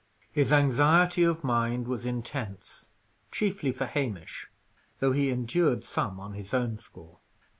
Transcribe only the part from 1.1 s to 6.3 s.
of mind was intense, chiefly for Hamish; though he endured some